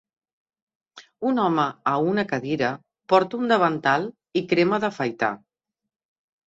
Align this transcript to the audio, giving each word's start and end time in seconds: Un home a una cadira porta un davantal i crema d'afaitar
Un 1.31 1.41
home 1.43 1.65
a 1.93 1.93
una 2.13 2.25
cadira 2.33 2.73
porta 3.15 3.41
un 3.43 3.55
davantal 3.59 4.09
i 4.43 4.45
crema 4.55 4.83
d'afaitar 4.87 5.33